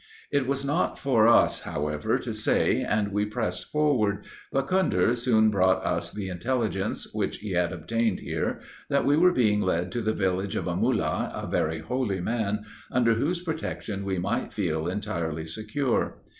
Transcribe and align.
It 0.31 0.47
was 0.47 0.65
not 0.65 0.97
for 0.97 1.27
us, 1.27 1.59
however, 1.59 2.17
to 2.17 2.33
say, 2.33 2.81
and 2.81 3.11
we 3.11 3.23
pressed 3.23 3.65
forward; 3.71 4.25
but 4.51 4.65
Khudhr 4.65 5.15
soon 5.15 5.51
brought 5.51 5.85
us 5.85 6.11
the 6.11 6.27
intelligence, 6.27 7.13
which 7.13 7.37
he 7.37 7.51
had 7.51 7.71
obtained 7.71 8.19
here, 8.21 8.61
that 8.89 9.05
we 9.05 9.15
were 9.15 9.31
being 9.31 9.61
led 9.61 9.91
to 9.91 10.01
the 10.01 10.15
village 10.15 10.55
of 10.55 10.65
a 10.65 10.75
Mullah, 10.75 11.31
a 11.35 11.45
very 11.45 11.77
holy 11.81 12.19
man, 12.19 12.63
under 12.91 13.13
whose 13.13 13.43
protection 13.43 14.03
we 14.03 14.17
might 14.17 14.51
feel 14.53 14.87
entirely 14.87 15.45
secure. 15.45 16.17